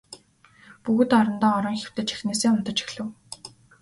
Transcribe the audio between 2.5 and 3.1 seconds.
унтаж эхлэв.